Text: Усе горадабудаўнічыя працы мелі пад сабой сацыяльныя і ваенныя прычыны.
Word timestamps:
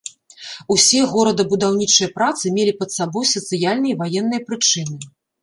Усе 0.75 1.01
горадабудаўнічыя 1.11 2.09
працы 2.15 2.43
мелі 2.57 2.73
пад 2.81 2.89
сабой 2.97 3.25
сацыяльныя 3.35 3.93
і 3.95 3.99
ваенныя 4.03 4.41
прычыны. 4.51 4.97